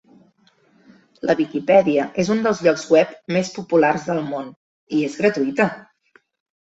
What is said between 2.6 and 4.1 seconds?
llocs web més populars